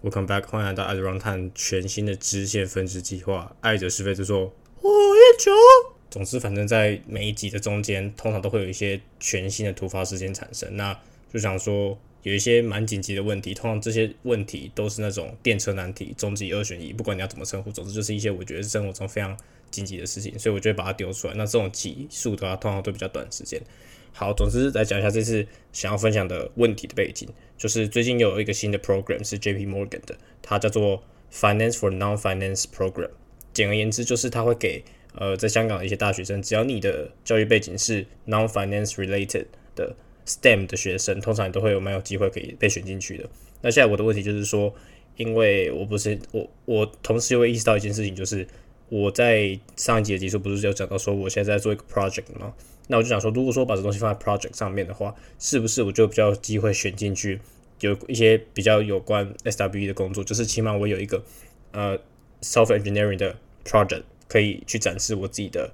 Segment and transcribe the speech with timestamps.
[0.00, 3.56] Welcome back，欢迎来到爱的 Run 探全新的支线分支计划。
[3.60, 5.50] 爱者是非之说，我也求。
[6.08, 10.76] 总之，反正在每一集的中间，通常都会有一些全新的突发事件产生。
[10.76, 10.96] 那
[11.32, 19.36] 就想说，有一些蛮紧急的问题，通常这些问题都是那种电车难题、终极二选一，不管你要怎么称呼，总之就是一些我觉得是生活中非常
[19.70, 21.34] 紧急的事情，所以我就会把它丢出来。
[21.34, 23.60] 那这种集数的话，通常都比较短时间。
[24.12, 33.10] 好，总之来讲一下这次想要分享的问题的背景，就是最近有一个新的 program 是 J P Morgan 的，它叫做 Finance for Non-Finance Program。
[33.52, 34.82] 简而言之，就是它会给
[35.14, 39.46] 呃在香港的一些大学生，只要你的教育背景是 Non-Finance related
[39.76, 39.94] 的
[40.28, 43.28] STEM 的学生，通常都会有蛮有机会可以被选进去的。
[43.62, 44.72] 那现在我的问题就是说，
[45.16, 48.46] 因为我不是我我同时又会意识到一件事情，就是
[48.90, 52.52] 我在上一集的集数不是有讲到说，我现在在做一个 project 吗？
[52.88, 57.40] 那我就想说，如果说把这东西放在 project 上面的话，是不是我就比较有机会选进去，
[57.80, 61.24] 有一些比较有关 SWE 的工作，就是起码我有一个
[61.72, 61.98] 呃
[62.42, 65.72] soft engineering 的 project 可以去展示我自己的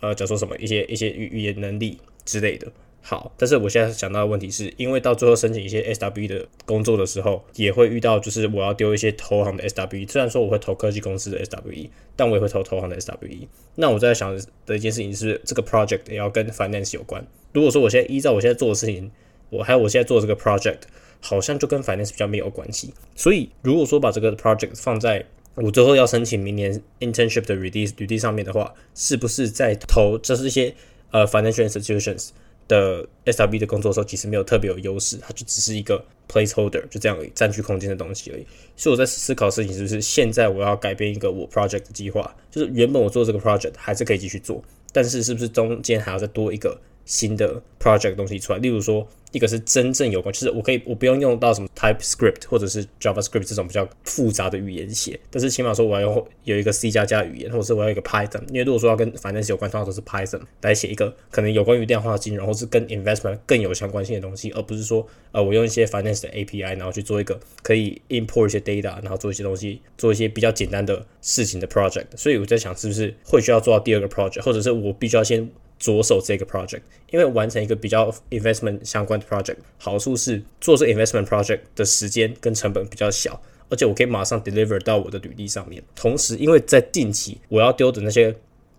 [0.00, 2.70] 呃，讲说什么一些一些语语言能力之类的。
[3.08, 10.10] 好，但是我现在想到的问题是，因为到最后申请一些 SWE 的工作的时候，也会遇到就是我要丢一些投行的 SWE。
[10.10, 13.46] 虽然说我会投科技公司的 SWE，但我也会投投行的 SWE。
[13.76, 17.24] 那我在想的一件事情是，这个 project 也要跟 finance 有关。
[17.52, 19.08] 如果说我现在依照我现在做的事情，
[19.50, 20.80] 我还有我现在做这个 project，
[21.20, 22.92] 好像就跟 finance 比较没有关系。
[23.14, 30.74] 所以如果说把这个 project 放在我最后要申请明年 internship 的 release 履历上面的话，是不是在投这是一些
[31.12, 32.30] 呃 financial institutions？
[32.68, 38.46] 的 S W B 的工作的时候，其实没有特别有优势，它就只是一个 placeholder，就这样占据空间的东西而已。
[38.76, 48.58] 所以我在思考事情就是现在我要改变一个我 project 的计划，就是原本我做这个 project 还是可以继续做，但是是不是中间还要再多一个新的 project 东西出来？
[48.58, 49.08] 例如说。
[49.32, 66.30] 一个是真正有关，就是我可以我不用用到什么 TypeScript 或者是 JavaScript 这种比较复杂的语言写，但是起码说我要用有一个 C 加加语言，或者是我要一个 Python，因为如果说要跟 finance 有关，通常都是 Python 来写一个可能有关于量化金融或是跟 investment 更有相关性的东西，而不是说呃我用一些 finance 的
[66.30, 72.06] API，然后去做一个可以 import 一些 data，然后做一些东西，做一些比较简单的事情的 project。
[72.16, 75.50] 所以我在想，是不是会需要做到第二个 project，或者是我必须要先。
[75.78, 85.82] 着手这个 project，因为完成一个比较 investment 相关的 project，好处是做这 investment project 的时间跟成本比较小，而且我可以马上 deliver 到我的履历上面。
[85.94, 88.34] 同时，因为在定期我要丢的那些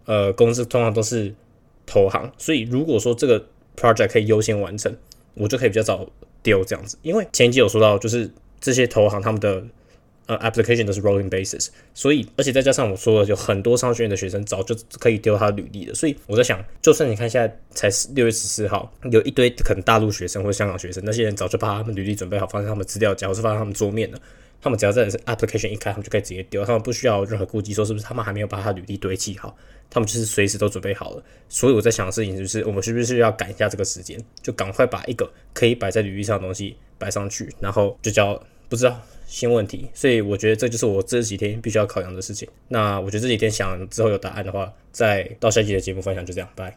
[0.06, 1.34] 呃公司通常都是
[1.86, 4.96] 投行，所以如果说这个 project 可以优先完成，
[5.36, 6.08] 我就可以比较早
[6.42, 6.98] 丢这样子。
[7.02, 8.30] 因为前期有说到，就是
[8.60, 9.64] 这些投行他们的。
[10.28, 24.20] 呃，application 都是 rolling basis，所以而且再加上我说的，有很多商学院的学生早就可以丢他履历了，所以我在想，就算你看现在才六月十四号，有一堆可能大陆学生或者香港学生，那些人早就把他们履历准备好，放在他们资料夹，或是放在他们桌面了。
[24.60, 29.56] 他们只要在 application 一开，他们就可以直接丢，他们不需要任何顾忌，说是不是他们还没有把他履历堆砌好，
[29.90, 31.24] 他们就是随时都准备好了。
[31.48, 39.02] 所以我在想的事情就是，我们是不是要赶一下这个时间，就赶快把一个可以摆在履历上的东西摆上去，然后就叫不知道。
[39.30, 42.48] 新问题，所以我觉得这就是我这几天必须要考量的事情。
[42.70, 46.74] 那我觉得这几天想之后有答案的话，再到下期的节目分享，就这样，拜。